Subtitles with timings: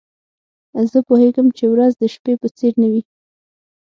[0.91, 3.01] زه پوهیږم چي ورځ د شپې په څېر نه وي.